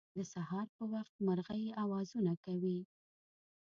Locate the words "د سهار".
0.15-0.67